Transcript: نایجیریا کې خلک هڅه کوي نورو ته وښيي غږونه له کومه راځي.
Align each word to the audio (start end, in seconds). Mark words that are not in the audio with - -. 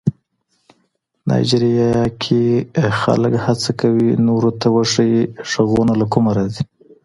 نایجیریا 1.27 1.93
کې 2.21 2.43
خلک 2.99 3.33
هڅه 3.45 3.71
کوي 3.79 4.09
نورو 4.27 4.51
ته 4.59 4.67
وښيي 4.75 5.21
غږونه 5.51 5.93
له 6.01 6.05
کومه 6.13 6.31
راځي. 6.37 6.63